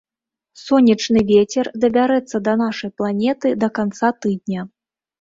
[0.61, 4.71] Сонечны вецер дабярэцца да нашай планеты да канца тыдня.